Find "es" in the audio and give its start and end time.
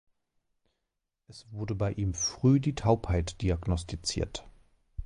1.27-1.45